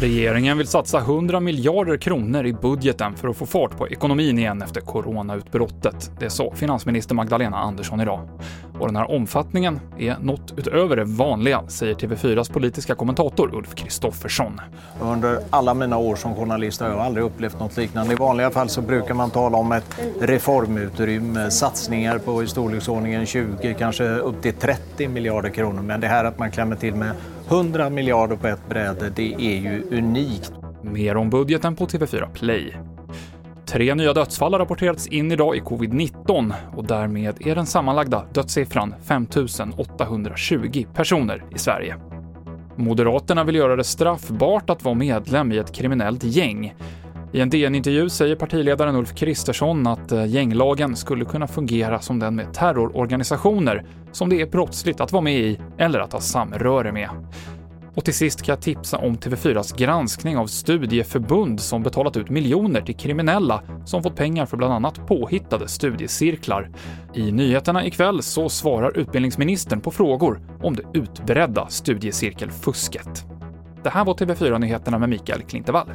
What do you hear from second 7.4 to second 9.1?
Andersson idag. Och den här